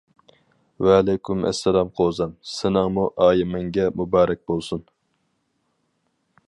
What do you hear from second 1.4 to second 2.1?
ئەسسالام